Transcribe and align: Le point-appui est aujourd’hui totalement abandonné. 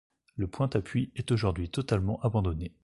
Le 0.35 0.47
point-appui 0.47 1.11
est 1.15 1.31
aujourd’hui 1.31 1.69
totalement 1.69 2.19
abandonné. 2.21 2.73